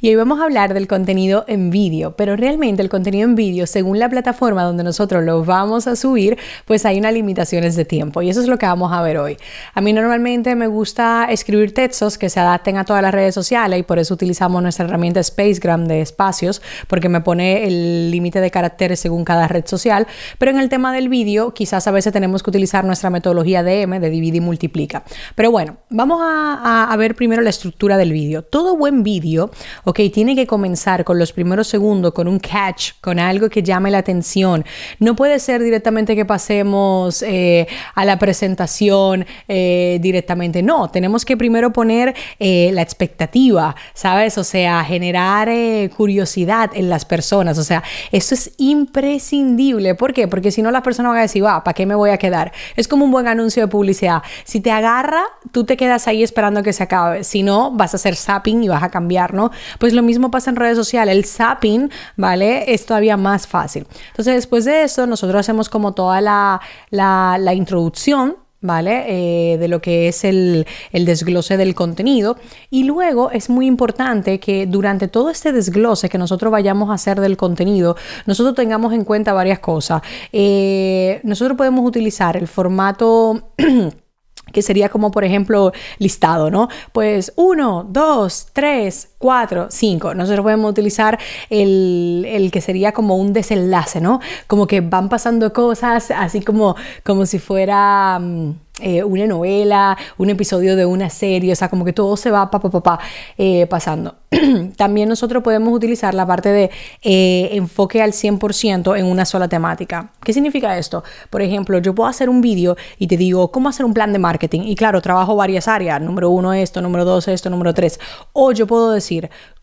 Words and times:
Y 0.00 0.10
hoy 0.10 0.16
vamos 0.16 0.40
a 0.40 0.44
hablar 0.44 0.74
del 0.74 0.86
contenido 0.86 1.44
en 1.48 1.70
vídeo, 1.70 2.16
pero 2.16 2.36
realmente 2.36 2.82
el 2.82 2.90
contenido 2.90 3.26
en 3.26 3.34
vídeo, 3.34 3.66
según 3.66 3.98
la 3.98 4.10
plataforma 4.10 4.62
donde 4.62 4.84
nosotros 4.84 5.24
lo 5.24 5.42
vamos 5.42 5.86
a 5.86 5.96
subir, 5.96 6.36
pues 6.66 6.84
hay 6.84 6.98
unas 6.98 7.14
limitaciones 7.14 7.76
de 7.76 7.86
tiempo 7.86 8.20
y 8.20 8.28
eso 8.28 8.42
es 8.42 8.46
lo 8.46 8.58
que 8.58 8.66
vamos 8.66 8.92
a 8.92 9.00
ver 9.00 9.16
hoy. 9.16 9.38
A 9.72 9.80
mí 9.80 9.94
normalmente 9.94 10.54
me 10.54 10.66
gusta 10.66 11.26
escribir 11.30 11.72
textos 11.72 12.18
que 12.18 12.28
se 12.28 12.40
adapten 12.40 12.76
a 12.76 12.84
todas 12.84 13.02
las 13.02 13.14
redes 13.14 13.34
sociales 13.34 13.80
y 13.80 13.82
por 13.84 13.98
eso 13.98 14.12
utilizamos 14.12 14.62
nuestra 14.62 14.84
herramienta 14.84 15.22
Spacegram 15.22 15.86
de 15.86 16.02
espacios 16.02 16.60
porque 16.88 17.08
me 17.08 17.22
pone 17.22 17.66
el 17.66 18.10
límite 18.10 18.40
de 18.40 18.50
caracteres 18.50 19.00
según 19.00 19.24
cada 19.24 19.48
red 19.48 19.64
social, 19.66 20.06
pero 20.38 20.50
en 20.50 20.58
el 20.58 20.68
tema 20.68 20.92
del 20.92 21.08
vídeo 21.08 21.54
quizás 21.54 21.86
a 21.86 21.90
veces 21.90 22.12
tenemos 22.12 22.42
que 22.42 22.50
utilizar 22.50 22.84
nuestra 22.84 23.08
metodología 23.08 23.62
DM 23.62 23.98
de 23.98 24.10
divide 24.10 24.36
y 24.36 24.40
multiplica. 24.40 25.04
Pero 25.34 25.50
bueno, 25.50 25.78
vamos 25.88 26.20
a, 26.22 26.92
a 26.92 26.96
ver 26.96 27.14
primero 27.14 27.40
la 27.40 27.50
estructura 27.50 27.96
del 27.96 28.12
vídeo. 28.12 28.42
Todo 28.42 28.76
buen 28.76 29.02
vídeo 29.02 29.50
ok, 29.86 30.00
tiene 30.12 30.34
que 30.34 30.48
comenzar 30.48 31.04
con 31.04 31.16
los 31.16 31.32
primeros 31.32 31.68
segundos, 31.68 32.12
con 32.12 32.26
un 32.26 32.40
catch, 32.40 32.94
con 33.00 33.20
algo 33.20 33.48
que 33.48 33.62
llame 33.62 33.88
la 33.88 33.98
atención. 33.98 34.64
No 34.98 35.14
puede 35.14 35.38
ser 35.38 35.62
directamente 35.62 36.16
que 36.16 36.24
pasemos 36.24 37.22
eh, 37.22 37.68
a 37.94 38.04
la 38.04 38.18
presentación 38.18 39.24
eh, 39.46 39.98
directamente, 40.02 40.60
no, 40.60 40.90
tenemos 40.90 41.24
que 41.24 41.36
primero 41.36 41.72
poner 41.72 42.16
eh, 42.40 42.70
la 42.72 42.82
expectativa, 42.82 43.76
¿sabes? 43.94 44.36
O 44.38 44.44
sea, 44.44 44.82
generar 44.82 45.48
curiosidad 45.96 46.70
en 46.74 46.90
las 46.90 47.04
personas, 47.04 47.56
o 47.56 47.62
sea, 47.62 47.84
eso 48.10 48.34
es 48.34 48.50
imprescindible. 48.56 49.94
¿Por 49.94 50.12
qué? 50.12 50.26
Porque 50.26 50.50
si 50.50 50.62
no, 50.62 50.72
las 50.72 50.82
personas 50.82 51.10
van 51.10 51.18
a 51.18 51.22
decir, 51.22 51.44
va, 51.44 51.62
¿para 51.62 51.74
qué 51.74 51.86
me 51.86 51.94
voy 51.94 52.10
a 52.10 52.18
quedar? 52.18 52.52
Es 52.74 52.88
como 52.88 53.04
un 53.04 53.12
buen 53.12 53.28
anuncio 53.28 53.62
de 53.62 53.68
publicidad. 53.68 54.22
Si 54.42 54.58
te 54.58 54.72
agarra, 54.72 55.22
tú 55.52 55.62
te 55.62 55.76
quedas 55.76 56.08
ahí 56.08 56.24
esperando 56.24 56.64
que 56.64 56.72
se 56.72 56.82
acabe. 56.82 57.22
Si 57.22 57.44
no, 57.44 57.70
vas 57.70 57.94
a 57.94 57.98
hacer 57.98 58.16
zapping 58.16 58.64
y 58.64 58.68
vas 58.68 58.82
a 58.82 58.88
cambiar, 58.88 59.32
¿no? 59.32 59.52
Pues 59.78 59.92
lo 59.92 60.02
mismo 60.02 60.30
pasa 60.30 60.50
en 60.50 60.56
redes 60.56 60.76
sociales. 60.76 61.14
El 61.16 61.24
zapping, 61.24 61.90
¿vale? 62.16 62.72
Es 62.72 62.86
todavía 62.86 63.16
más 63.16 63.46
fácil. 63.46 63.86
Entonces, 64.08 64.34
después 64.34 64.64
de 64.64 64.82
eso, 64.82 65.06
nosotros 65.06 65.40
hacemos 65.40 65.68
como 65.68 65.92
toda 65.92 66.20
la, 66.20 66.60
la, 66.90 67.54
introducción 67.54 68.36
¿vale? 68.60 69.04
Eh, 69.52 69.58
de 69.58 69.68
lo 69.68 69.80
que 69.80 70.08
es 70.08 70.24
el, 70.24 70.66
desglose 70.92 71.56
del 71.56 71.74
contenido. 71.74 72.36
Y 72.70 72.84
luego 72.84 73.30
es 73.30 73.48
muy 73.48 73.66
importante 73.66 74.40
que 74.40 74.66
durante 74.66 75.08
todo 75.08 75.30
este 75.30 75.52
desglose 75.52 76.08
que 76.08 76.18
nosotros 76.18 76.50
vayamos 76.50 76.90
a 76.90 76.94
hacer 76.94 77.20
del 77.20 77.36
contenido, 77.36 77.96
nosotros 78.26 78.54
tengamos 78.54 78.92
en 78.92 79.04
cuenta 79.04 79.32
varias 79.32 79.60
cosas. 79.60 80.02
Eh, 80.32 81.20
nosotros 81.22 81.56
podemos 81.56 81.86
utilizar 81.86 82.36
el 82.36 82.48
formato... 82.48 83.52
que 84.52 84.62
sería 84.62 84.88
como 84.88 85.10
por 85.10 85.24
ejemplo 85.24 85.72
listado, 85.98 86.50
¿no? 86.50 86.68
Pues 86.92 87.32
uno, 87.36 87.86
dos, 87.88 88.48
tres, 88.52 89.15
cuatro, 89.26 89.66
cinco. 89.70 90.14
Nosotros 90.14 90.44
podemos 90.44 90.70
utilizar 90.70 91.18
el, 91.50 92.24
el, 92.28 92.52
que 92.52 92.60
sería 92.60 92.92
como 92.92 93.16
un 93.16 93.32
desenlace, 93.32 94.00
¿no? 94.00 94.20
Como 94.46 94.68
que 94.68 94.80
van 94.80 95.08
pasando 95.08 95.52
cosas 95.52 96.12
así 96.12 96.42
como, 96.42 96.76
como 97.02 97.26
si 97.26 97.40
fuera... 97.40 98.20
Mm, 98.20 98.52
eh, 98.78 99.02
una 99.02 99.26
novela, 99.26 99.96
un 100.18 100.28
episodio 100.28 100.76
de 100.76 100.84
una 100.84 101.08
serie, 101.08 101.50
o 101.50 101.56
sea, 101.56 101.70
como 101.70 101.82
que 101.82 101.94
todo 101.94 102.14
se 102.18 102.30
va 102.30 102.50
pa, 102.50 102.60
pa, 102.60 102.68
pa, 102.68 102.98
eh, 103.38 103.66
pasando. 103.66 104.16
También 104.76 105.08
nosotros 105.08 105.42
podemos 105.42 105.72
utilizar 105.72 106.12
la 106.12 106.26
parte 106.26 106.50
de 106.50 106.70
eh, 107.00 107.48
enfoque 107.52 108.02
al 108.02 108.12
100% 108.12 108.98
en 108.98 109.06
una 109.06 109.24
sola 109.24 109.48
temática. 109.48 110.10
¿Qué 110.22 110.34
significa 110.34 110.76
esto? 110.76 111.04
Por 111.30 111.40
ejemplo, 111.40 111.78
yo 111.78 111.94
puedo 111.94 112.06
hacer 112.10 112.28
un 112.28 112.42
vídeo 112.42 112.76
y 112.98 113.06
te 113.06 113.16
digo 113.16 113.50
cómo 113.50 113.70
hacer 113.70 113.86
un 113.86 113.94
plan 113.94 114.12
de 114.12 114.18
marketing. 114.18 114.60
Y 114.66 114.74
claro, 114.76 115.00
trabajo 115.00 115.34
varias 115.36 115.68
áreas. 115.68 115.98
Número 116.02 116.28
uno 116.28 116.52
esto, 116.52 116.82
número 116.82 117.06
dos 117.06 117.28
esto, 117.28 117.48
número 117.48 117.72
tres. 117.72 117.98
O 118.34 118.52
yo 118.52 118.66
puedo 118.66 118.90
decir 118.90 119.15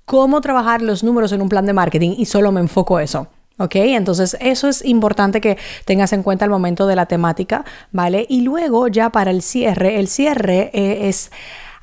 cómo 0.06 0.42
trabajar 0.42 0.82
los 0.82 1.04
números 1.04 1.32
en 1.32 1.42
un 1.42 1.50
plan 1.50 1.66
de 1.66 1.74
marketing 1.74 2.16
y 2.18 2.26
solo 2.26 2.52
me 2.52 2.60
enfoco 2.60 3.00
eso. 3.00 3.28
¿Ok? 3.60 3.76
Entonces 3.76 4.36
eso 4.40 4.68
es 4.68 4.84
importante 4.84 5.40
que 5.40 5.58
tengas 5.86 6.12
en 6.12 6.24
cuenta 6.24 6.46
el 6.46 6.52
momento 6.52 6.88
de 6.88 6.96
la 6.96 7.06
temática, 7.06 7.64
¿vale? 7.92 8.26
Y 8.28 8.42
luego 8.42 8.88
ya 8.88 9.12
para 9.12 9.30
el 9.30 9.44
cierre, 9.44 10.00
el 10.00 10.08
cierre 10.08 10.72
eh, 10.74 11.08
es 11.08 11.32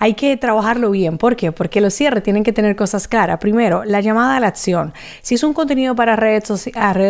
hay 0.00 0.14
que 0.14 0.34
trabajarlo 0.38 0.90
bien. 0.90 1.18
¿Por 1.18 1.36
qué? 1.36 1.52
Porque 1.52 1.82
los 1.82 1.92
cierres 1.92 2.22
tienen 2.22 2.42
que 2.42 2.54
tener 2.54 2.74
cosas 2.74 3.06
claras. 3.06 3.38
Primero, 3.38 3.84
la 3.84 4.00
llamada 4.00 4.36
a 4.36 4.40
la 4.40 4.46
acción. 4.46 4.94
Si 5.20 5.34
es 5.34 5.44
un 5.44 5.52
contenido 5.52 5.94
para 5.94 6.16
redes, 6.16 6.48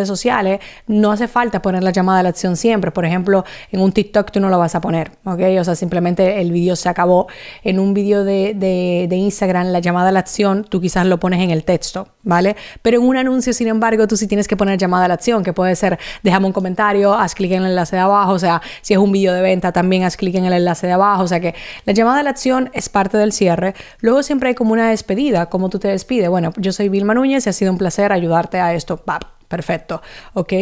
sociales, 0.09 0.61
no 0.89 1.13
hace 1.13 1.29
falta 1.29 1.63
poner 1.63 1.85
la 1.85 1.93
llamada 1.93 2.19
a 2.19 2.23
la 2.25 2.31
acción 2.31 2.57
siempre. 2.57 2.91
Por 2.91 3.05
ejemplo, 3.05 3.45
en 3.71 3.81
un 3.81 3.93
TikTok 3.93 4.33
tú 4.33 4.41
no 4.41 4.49
lo 4.49 4.59
vas 4.59 4.75
a 4.75 4.81
poner, 4.81 5.13
¿ok? 5.25 5.41
O 5.61 5.65
sea, 5.65 5.77
simplemente 5.77 6.41
el 6.41 6.51
vídeo 6.51 6.75
se 6.75 6.89
acabó. 6.89 7.29
En 7.63 7.79
un 7.79 7.95
vídeo 7.95 8.25
de, 8.25 8.55
de, 8.55 9.17
Instagram, 9.17 9.69
la 9.69 9.79
llamada 9.79 10.09
a 10.09 10.13
la 10.13 10.19
acción, 10.19 10.65
tú 10.65 10.81
quizás 10.81 11.07
lo 11.07 11.21
pones 11.21 11.41
en 11.41 11.51
el 11.51 11.63
texto, 11.63 12.09
¿vale? 12.25 12.57
Pero 12.83 12.99
en 12.99 13.07
un 13.07 13.17
anuncio, 13.17 13.53
sin 13.53 13.69
embargo, 13.69 14.09
tú 14.09 14.17
sí 14.17 14.27
tienes 14.27 14.49
que 14.49 14.57
poner 14.57 14.79
llamada 14.79 15.05
a 15.05 15.09
la 15.09 15.15
acción, 15.15 15.45
que 15.45 15.53
puede 15.53 15.77
ser, 15.77 15.97
déjame 16.25 16.47
un 16.47 16.53
comentario, 16.53 17.15
haz 17.15 17.37
clic 17.37 17.53
en 17.53 17.63
el 17.63 17.71
enlace 17.71 17.95
de 17.95 18.03
abajo, 18.03 18.33
o 18.33 18.39
sea, 18.39 18.61
si 18.83 18.95
es 18.95 18.99
un 18.99 19.13
vídeo 19.13 19.33
de 19.33 19.43
venta, 19.43 19.71
también 19.71 20.03
haz 20.03 20.17
clic 20.17 20.35
en 20.35 20.47
el 20.47 20.55
enlace 20.55 20.89
de 20.89 20.95
abajo, 20.95 21.23
o 21.23 21.29
sea 21.29 21.39
que 21.39 21.55
la 21.85 21.93
llamada 21.93 22.21
a 22.21 22.23
la 22.25 22.31
acción 22.31 22.71
es 22.81 22.89
parte 22.89 23.17
del 23.17 23.33
cierre. 23.33 23.75
Luego 24.01 24.23
siempre 24.23 24.51
hay 24.51 24.55
como 24.55 24.73
una 24.73 24.91
despedida, 24.91 25.47
como 25.47 25.69
tú 25.69 25.79
te 25.79 25.89
despides. 25.89 26.29
Bueno, 26.29 26.53
yo 26.57 26.73
soy 26.73 26.89
Vilma 26.89 27.15
Núñez 27.15 27.47
y 27.47 27.51
ha 27.51 27.53
sido 27.53 27.73
un 27.73 27.79
placer 27.79 28.13
ayudarte 28.13 28.59
a 28.59 28.75
esto. 28.75 28.97
¡Pap! 28.97 29.40
Perfecto, 29.51 30.01
¿ok? 30.35 30.53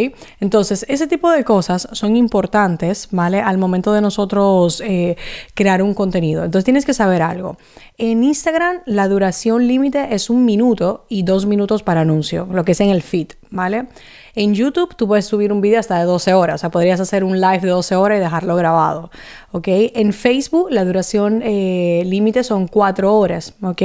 Entonces, 0.41 0.87
ese 0.88 1.06
tipo 1.06 1.31
de 1.31 1.44
cosas 1.44 1.88
son 1.93 2.16
importantes, 2.16 3.09
¿vale? 3.10 3.38
Al 3.38 3.59
momento 3.59 3.93
de 3.93 4.00
nosotros 4.00 4.81
eh, 4.81 5.19
crear 5.53 5.82
un 5.82 5.93
contenido. 5.93 6.43
Entonces, 6.43 6.65
tienes 6.65 6.87
que 6.87 6.94
saber 6.94 7.21
algo. 7.21 7.59
En 7.99 8.25
Instagram, 8.25 8.78
la 8.87 9.06
duración 9.06 9.66
límite 9.66 10.15
es 10.15 10.31
un 10.31 10.47
minuto 10.47 11.04
y 11.10 11.22
dos 11.22 11.44
minutos 11.44 11.82
para 11.82 12.00
anuncio, 12.00 12.49
lo 12.50 12.65
que 12.65 12.72
es 12.72 12.81
en 12.81 12.88
el 12.88 13.03
feed, 13.03 13.32
¿vale? 13.50 13.88
En 14.34 14.54
YouTube 14.54 14.97
tú 14.97 15.06
puedes 15.06 15.26
subir 15.26 15.53
un 15.53 15.60
video 15.60 15.81
hasta 15.81 15.99
de 15.99 16.05
12 16.06 16.32
horas, 16.32 16.55
o 16.55 16.59
sea, 16.59 16.70
podrías 16.70 16.99
hacer 16.99 17.25
un 17.25 17.43
live 17.43 17.60
de 17.60 17.69
12 17.69 17.94
horas 17.94 18.16
y 18.16 18.20
dejarlo 18.20 18.56
grabado, 18.56 19.10
¿ok? 19.53 19.69
En 19.69 20.15
Facebook 20.15 20.69
la 20.70 20.87
duración 20.87 21.43
eh, 21.44 22.05
límite 22.06 22.43
son 22.43 22.69
4 22.69 23.15
horas, 23.15 23.53
¿ok? 23.60 23.82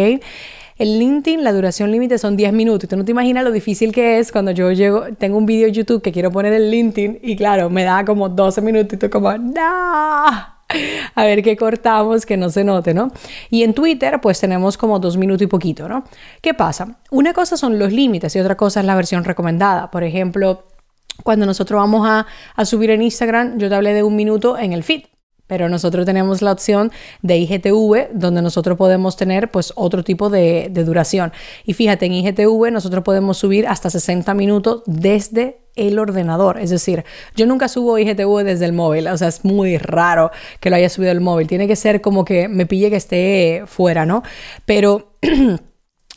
En 0.84 1.00
LinkedIn 1.00 1.46
la 1.46 1.54
duración 1.54 1.92
límite 1.92 2.18
son 2.18 2.36
10 2.36 2.52
minutos. 2.52 2.90
Tú 2.90 2.98
no 2.98 3.06
te 3.06 3.12
imaginas 3.12 3.46
lo 3.46 3.54
difícil 3.54 3.94
que 3.94 4.20
es 4.20 4.34
cuando 4.34 4.52
yo 4.52 4.70
llego, 4.74 5.06
tengo 5.18 5.38
un 5.38 5.46
video 5.46 5.68
de 5.68 5.72
YouTube 5.72 6.02
que 6.02 6.12
quiero 6.12 6.30
poner 6.30 6.52
en 6.52 6.70
LinkedIn 6.70 7.20
y 7.24 7.38
claro, 7.38 7.70
me 7.70 7.86
da 7.86 8.04
como 8.04 8.28
12 8.28 8.60
minutos 8.60 8.92
y 8.92 8.98
tú 8.98 9.10
como, 9.10 9.32
¡no! 9.38 9.62
a 9.64 11.24
ver 11.24 11.42
qué 11.42 11.56
cortamos, 11.56 12.26
que 12.26 12.36
no 12.36 12.50
se 12.50 12.66
note, 12.66 12.94
¿no? 12.94 13.14
Y 13.50 13.64
en 13.64 13.74
Twitter, 13.74 14.20
pues 14.20 14.42
tenemos 14.42 14.78
como 14.78 15.00
dos 15.00 15.16
minutos 15.16 15.44
y 15.44 15.48
poquito, 15.48 15.88
¿no? 15.88 16.04
¿Qué 16.42 16.54
pasa? 16.54 16.98
Una 17.12 17.32
cosa 17.32 17.56
son 17.56 17.80
los 17.80 17.94
límites 17.94 18.36
y 18.36 18.40
otra 18.42 18.58
cosa 18.58 18.82
es 18.82 18.86
la 18.86 18.96
versión 18.96 19.24
recomendada. 19.24 19.90
Por 19.90 20.04
ejemplo, 20.04 20.66
cuando 21.24 21.46
nosotros 21.46 21.80
vamos 21.80 22.06
a, 22.06 22.28
a 22.58 22.66
subir 22.66 22.90
en 22.90 23.04
Instagram, 23.04 23.58
yo 23.58 23.70
te 23.70 23.76
hablé 23.76 23.94
de 23.94 24.04
un 24.04 24.18
minuto 24.18 24.58
en 24.58 24.74
el 24.74 24.84
feed. 24.84 25.04
Pero 25.54 25.70
nosotros 25.70 26.04
tenemos 26.04 26.42
la 26.42 26.52
opción 26.52 26.92
de 27.22 27.38
IGTV, 27.38 28.08
donde 28.12 28.42
nosotros 28.42 28.76
podemos 28.76 29.16
tener 29.18 29.52
pues 29.52 29.72
otro 29.76 30.04
tipo 30.04 30.32
de, 30.32 30.70
de, 30.72 30.84
duración. 30.84 31.32
Y 31.64 31.74
fíjate, 31.74 32.08
en 32.08 32.14
IGTV 32.14 32.72
nosotros 32.72 33.04
podemos 33.04 33.38
subir 33.38 33.68
hasta 33.68 33.92
60 33.92 34.34
minutos 34.34 34.82
desde 34.88 35.60
el 35.76 36.00
ordenador. 36.00 36.58
Es 36.58 36.72
decir, 36.72 37.06
yo 37.36 37.46
nunca 37.46 37.68
subo 37.68 38.00
IGTV 38.00 38.44
desde 38.44 38.66
el 38.66 38.74
móvil, 38.74 39.08
o 39.10 39.16
sea, 39.16 39.28
es 39.28 39.46
muy 39.46 39.78
raro 39.78 40.32
que 40.60 40.72
lo 40.72 40.76
haya 40.76 40.90
subido 40.90 41.12
el 41.12 41.22
móvil. 41.22 41.46
Tiene 41.46 41.68
que 41.68 41.76
ser 41.76 42.02
como 42.02 42.26
que 42.26 42.48
me 42.48 42.66
pille 42.66 42.90
que 42.90 42.96
esté 42.96 43.64
fuera, 43.68 44.08
¿no? 44.08 44.24
Pero... 44.66 45.14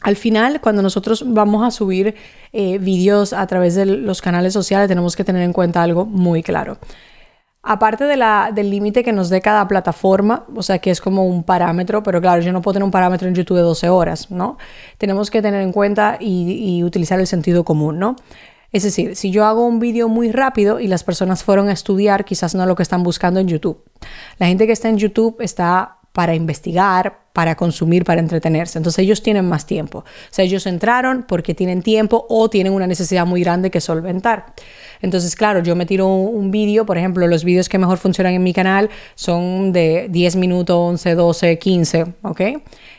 Al 0.03 0.15
final, 0.15 0.61
cuando 0.61 0.82
nosotros 0.82 1.25
vamos 1.27 1.67
a 1.67 1.71
subir 1.71 2.15
eh, 2.53 2.79
vídeos 2.79 3.32
a 3.32 3.44
través 3.47 3.75
de 3.75 3.87
los 3.87 4.21
canales 4.21 4.53
sociales, 4.53 4.89
tenemos 4.89 5.17
que 5.17 5.25
tener 5.25 5.43
en 5.43 5.55
cuenta 5.55 5.82
algo 5.82 6.05
muy 6.05 6.43
claro. 6.43 6.79
Aparte 7.69 8.05
del 8.05 8.71
límite 8.71 9.03
que 9.03 9.13
nos 9.13 9.29
dé 9.29 9.41
cada 9.41 9.67
plataforma, 9.67 10.45
o 10.55 10.63
sea 10.63 10.79
que 10.79 10.93
es 10.93 11.01
como 11.01 11.27
un 11.27 11.43
parámetro, 11.43 12.01
pero 12.05 12.21
claro, 12.21 12.41
yo 12.41 12.53
no 12.53 12.63
puedo 12.63 12.75
tener 12.75 12.85
un 12.85 12.93
parámetro 12.93 13.27
en 13.27 13.35
YouTube 13.35 13.57
de 13.57 13.63
12 13.63 13.89
horas, 13.89 14.31
¿no? 14.31 14.57
Tenemos 14.99 15.31
que 15.31 15.43
tener 15.43 15.61
en 15.63 15.73
cuenta 15.73 16.17
y, 16.21 16.77
y 16.79 16.85
utilizar 16.85 17.19
el 17.19 17.27
sentido 17.27 17.65
común, 17.65 17.99
¿no? 17.99 18.15
Es 18.71 18.85
decir, 18.85 19.17
si 19.17 19.33
yo 19.33 19.45
hago 19.45 19.67
un 19.67 19.81
vídeo 19.81 20.09
muy 20.09 20.31
rápido 20.31 20.79
y 20.79 20.87
las 20.87 21.03
personas 21.03 21.43
fueron 21.43 21.69
a 21.69 21.73
estudiar, 21.73 22.25
quizás 22.25 22.55
no 22.55 22.67
lo 22.67 22.77
que 22.77 22.85
están 22.85 23.03
buscando 23.03 23.41
en 23.41 23.49
YouTube. 23.49 23.83
La 24.39 24.47
gente 24.47 24.67
que 24.67 24.73
está 24.73 24.89
en 24.89 24.99
YouTube 24.99 25.37
está 25.41 25.99
para 26.13 26.35
investigar, 26.35 27.25
para 27.37 27.55
consumir, 27.55 28.03
para 28.06 28.19
entretenerse. 28.23 28.79
Entonces 28.79 29.00
ellos 29.00 29.23
tienen 29.23 29.47
más 29.47 29.67
tiempo. 29.67 29.99
O 29.99 30.05
sea, 30.31 30.43
ellos 30.43 30.65
entraron 30.65 31.27
porque 31.29 31.55
tienen 31.55 31.83
tiempo 31.83 32.25
o 32.31 32.49
tienen 32.49 32.73
una 32.73 32.87
necesidad 32.87 33.27
muy 33.27 33.43
grande 33.43 33.71
que 33.71 33.83
solventar. 33.83 34.55
Entonces, 35.03 35.37
claro, 35.37 35.62
yo 35.62 35.77
me 35.77 35.85
tiro 35.85 36.06
un, 36.06 36.50
vídeo, 36.50 36.87
por 36.87 36.97
ejemplo, 36.97 37.27
los 37.27 37.44
vídeos 37.44 37.69
que 37.69 37.77
mejor 37.77 37.99
funcionan 37.99 38.33
en 38.33 38.43
mi 38.43 38.55
canal 38.55 38.88
son 39.17 39.73
de 39.73 40.06
10 40.09 40.37
minutos, 40.37 40.75
11, 40.79 41.15
12, 41.15 41.59
15, 41.59 42.06
¿ok? 42.23 42.41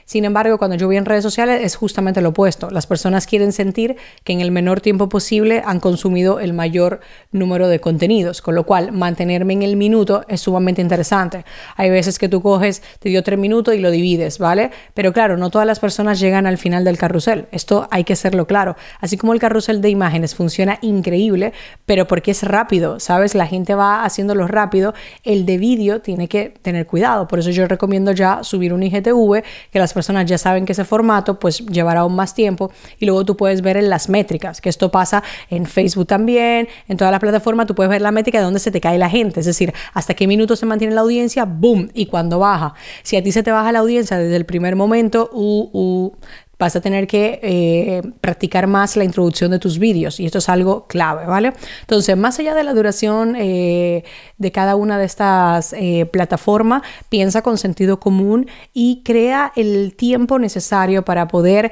Sin 0.08 0.24
embargo, 0.24 0.58
cuando 0.58 0.78
yo 0.78 0.88
voy 0.88 0.96
en 0.96 1.04
redes 1.04 1.22
sociales 1.22 1.60
es 1.62 1.76
justamente 1.76 2.22
lo 2.22 2.30
opuesto. 2.30 2.70
Las 2.70 2.88
personas 2.88 3.28
quieren 3.28 3.52
sentir 3.52 3.98
que 4.24 4.32
en 4.32 4.40
el 4.40 4.52
menor 4.52 4.80
tiempo 4.80 5.10
posible 5.10 5.62
han 5.66 5.82
consumido 5.82 6.40
el 6.40 6.54
mayor 6.54 7.02
número 7.34 7.68
de 7.68 7.82
contenidos, 7.82 8.42
con 8.42 8.56
lo 8.56 8.66
cual 8.66 8.94
mantenerme 8.94 9.52
en 9.52 9.64
el 9.64 9.76
minuto 9.76 10.24
es 10.30 10.40
sumamente 10.40 10.82
interesante. 10.82 11.44
Hay 11.76 11.90
veces 11.90 12.20
que 12.20 12.30
tú 12.30 12.42
coges, 12.42 12.82
te 13.00 13.10
dio 13.10 13.22
tres 13.22 13.38
minutos 13.38 13.76
y 13.76 13.80
lo 13.80 13.92
divides, 13.92 14.27
¿vale? 14.38 14.72
Pero 14.94 15.14
claro, 15.14 15.38
no 15.38 15.50
todas 15.50 15.66
las 15.66 15.80
personas 15.80 16.20
llegan 16.20 16.46
al 16.46 16.58
final 16.58 16.84
del 16.84 16.98
carrusel. 16.98 17.48
Esto 17.52 17.88
hay 17.92 18.04
que 18.04 18.16
serlo 18.16 18.48
claro. 18.48 18.76
Así 19.00 19.18
como 19.18 19.34
el 19.34 19.40
carrusel 19.40 19.82
de 19.82 19.90
imágenes 19.90 20.36
funciona 20.36 20.78
increíble, 20.82 21.54
pero 21.86 22.08
porque 22.08 22.32
es 22.32 22.44
rápido, 22.44 23.00
¿sabes? 23.00 23.36
La 23.36 23.48
gente 23.48 23.76
va 23.76 24.04
haciéndolo 24.04 24.48
rápido. 24.48 24.94
El 25.24 25.46
de 25.46 25.58
vídeo 25.58 26.02
tiene 26.02 26.28
que 26.28 26.54
tener 26.62 26.86
cuidado. 26.86 27.28
Por 27.28 27.40
eso 27.40 27.50
yo 27.52 27.68
recomiendo 27.68 28.12
ya 28.12 28.44
subir 28.44 28.74
un 28.74 28.84
IGTV 28.84 29.44
que 29.72 29.80
las 29.80 29.94
personas 29.94 30.26
ya 30.26 30.38
saben 30.38 30.66
que 30.66 30.74
ese 30.74 30.84
formato 30.84 31.40
pues 31.40 31.66
llevará 31.66 32.02
aún 32.02 32.16
más 32.16 32.34
tiempo 32.34 32.72
y 33.00 33.06
luego 33.06 33.26
tú 33.26 33.38
puedes 33.38 33.62
ver 33.62 33.78
en 33.78 33.90
las 33.90 34.10
métricas, 34.10 34.62
que 34.62 34.70
esto 34.70 34.92
pasa 34.92 35.24
en 35.50 35.66
Facebook 35.66 36.08
también, 36.08 36.68
en 36.88 36.98
toda 36.98 37.12
la 37.12 37.20
plataforma 37.20 37.66
tú 37.66 37.76
puedes 37.76 37.90
ver 37.90 38.02
la 38.02 38.12
métrica 38.12 38.40
de 38.40 38.44
dónde 38.44 38.60
se 38.60 38.72
te 38.72 38.82
cae 38.82 38.98
la 38.98 39.10
gente, 39.10 39.40
es 39.40 39.46
decir, 39.46 39.74
hasta 39.94 40.14
qué 40.14 40.28
minutos 40.28 40.60
se 40.60 40.66
mantiene 40.66 40.94
la 40.94 41.02
audiencia, 41.02 41.46
boom, 41.46 41.90
y 41.94 42.08
cuando 42.08 42.40
baja. 42.40 42.74
Si 43.04 43.16
a 43.16 43.24
ti 43.24 43.32
se 43.32 43.44
te 43.44 43.52
baja 43.52 43.72
la 43.72 43.80
audiencia 43.80 44.17
desde 44.18 44.36
el 44.36 44.46
primer 44.46 44.76
momento, 44.76 45.30
uh, 45.34 46.12
vas 46.60 46.76
a 46.76 46.82
tener 46.82 47.08
que 47.08 47.40
eh, 47.44 48.02
practicar 48.20 48.68
más 48.68 48.96
la 48.96 49.04
introducción 49.04 49.52
de 49.52 49.60
tus 49.60 49.78
vídeos 49.78 50.20
y 50.20 50.26
esto 50.26 50.40
es 50.40 50.50
algo 50.50 50.88
clave, 50.88 51.26
¿vale? 51.26 51.54
Entonces, 51.82 52.18
más 52.18 52.40
allá 52.40 52.56
de 52.56 52.64
la 52.64 52.74
duración 52.74 53.36
eh, 53.38 54.04
de 54.38 54.52
cada 54.52 54.76
una 54.76 54.98
de 54.98 55.06
estas 55.06 55.74
eh, 55.74 56.08
plataformas, 56.12 56.82
piensa 57.10 57.42
con 57.42 57.58
sentido 57.58 58.00
común 58.00 58.48
y 58.74 59.04
crea 59.04 59.52
el 59.56 59.96
tiempo 59.96 60.40
necesario 60.40 61.06
para 61.06 61.28
poder 61.28 61.72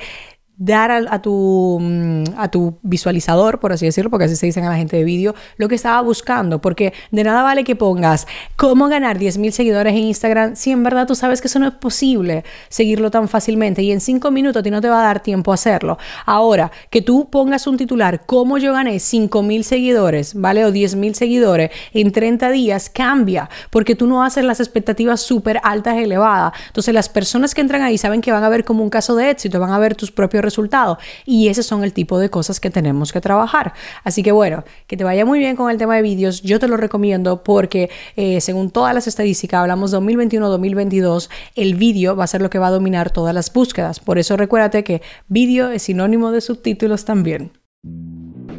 dar 0.58 0.92
a, 0.92 1.22
tu, 1.22 1.80
mm, 1.82 2.24
a 2.38 2.50
tu 2.50 2.78
visualizador, 2.82 3.60
por 3.60 3.74
así 3.74 3.86
decirlo, 3.86 4.10
porque 4.10 4.26
así 4.26 4.36
se 4.36 4.46
dicen 4.46 4.64
a 4.66 4.70
la 4.70 4.78
gente 4.78 4.96
de 4.96 5.04
vídeo, 5.04 5.36
lo 5.58 5.68
que 5.68 5.76
estaba 5.76 6.02
buscando, 6.02 6.62
porque 6.62 6.94
de 7.12 7.24
nada 7.24 7.44
vale 7.44 7.64
que 7.64 7.76
pongas 7.76 8.26
cómo 8.56 8.88
ganar 8.88 9.20
10.000 9.20 9.52
seguidores 9.52 9.94
en 9.94 10.00
Instagram 10.00 10.56
si 10.56 10.72
en 10.72 10.84
verdad 10.84 11.08
tú 11.08 11.16
sabes 11.16 11.42
que 11.42 11.48
eso 11.48 11.60
no 11.60 11.68
es 11.68 11.74
posible 11.74 12.44
seguirlo 12.70 13.12
tan 13.12 13.28
fácilmente 13.28 13.82
y 13.82 13.92
en 13.92 14.00
5 14.00 14.32
minutos 14.32 14.62
a 14.62 14.64
ti 14.64 14.72
no 14.72 14.82
te 14.82 14.90
va 14.90 15.02
a 15.02 15.06
dar 15.06 15.22
tiempo 15.22 15.52
a 15.52 15.56
hacerlo. 15.56 15.98
Ahora, 16.26 16.72
que 16.90 17.02
tú 17.02 17.30
pongas 17.30 17.68
un 17.68 17.78
titular, 17.78 18.26
cómo 18.26 18.58
yo 18.58 18.74
gané 18.74 18.96
5.000 18.96 19.64
seguidores, 19.64 20.34
¿vale? 20.36 20.66
O 20.66 20.72
10.000 20.72 21.14
seguidores 21.14 21.72
en 21.94 22.12
30 22.12 22.50
días, 22.52 22.90
cambia, 22.90 23.50
porque 23.70 23.96
tú 23.96 24.08
no 24.08 24.24
haces 24.24 24.46
las 24.46 24.60
expectativas 24.60 25.22
súper 25.22 25.60
altas, 25.64 25.98
elevadas. 25.98 26.54
Entonces 26.68 26.94
las 26.94 27.10
personas 27.10 27.54
que 27.54 27.62
entran 27.62 27.82
ahí 27.82 27.98
saben 27.98 28.22
que 28.22 28.32
van 28.32 28.44
a 28.44 28.50
ver 28.50 28.64
como 28.64 28.84
un 28.84 28.90
caso 28.90 29.16
de 29.16 29.30
éxito, 29.30 29.60
van 29.60 29.72
a 29.72 29.80
ver 29.80 29.96
tus 29.96 30.12
propios 30.12 30.45
resultado. 30.46 30.98
Y 31.26 31.50
ese 31.50 31.64
son 31.64 31.84
el 31.84 31.92
tipo 31.92 32.20
de 32.20 32.30
cosas 32.30 32.60
que 32.60 32.70
tenemos 32.70 33.12
que 33.12 33.20
trabajar. 33.20 33.74
Así 34.04 34.24
que 34.24 34.32
bueno, 34.32 34.64
que 34.88 34.96
te 34.96 35.04
vaya 35.04 35.26
muy 35.26 35.40
bien 35.40 35.56
con 35.56 35.70
el 35.70 35.78
tema 35.78 35.96
de 35.98 36.02
vídeos. 36.02 36.42
Yo 36.42 36.60
te 36.60 36.68
lo 36.68 36.78
recomiendo 36.78 37.44
porque 37.44 37.90
eh, 38.16 38.40
según 38.40 38.72
todas 38.72 38.94
las 38.94 39.08
estadísticas, 39.08 39.60
hablamos 39.60 39.94
2021-2022, 39.94 41.30
el 41.56 41.76
vídeo 41.76 42.16
va 42.16 42.24
a 42.24 42.28
ser 42.28 42.42
lo 42.42 42.50
que 42.50 42.60
va 42.60 42.68
a 42.68 42.72
dominar 42.72 43.10
todas 43.12 43.36
las 43.36 43.52
búsquedas. 43.52 44.00
Por 44.00 44.18
eso 44.18 44.38
recuérdate 44.38 44.84
que 44.84 45.02
vídeo 45.28 45.70
es 45.70 45.84
sinónimo 45.84 46.32
de 46.32 46.42
subtítulos 46.42 47.06
también. 47.06 47.52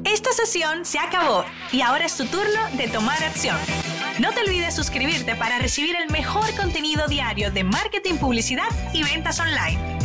Esta 0.04 0.32
sesión 0.32 0.84
se 0.84 0.98
acabó 0.98 1.44
y 1.72 1.80
ahora 1.80 2.06
es 2.06 2.16
tu 2.16 2.24
turno 2.26 2.60
de 2.76 2.88
tomar 2.88 3.22
acción. 3.24 3.56
No 4.20 4.32
te 4.32 4.40
olvides 4.40 4.74
suscribirte 4.74 5.34
para 5.34 5.58
recibir 5.58 5.94
el 5.96 6.10
mejor 6.10 6.54
contenido 6.56 7.06
diario 7.08 7.50
de 7.50 7.64
marketing, 7.64 8.14
publicidad 8.14 8.68
y 8.94 9.02
ventas 9.02 9.40
online. 9.40 9.95